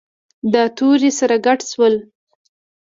[0.53, 1.95] دا توري سره ګډ شول.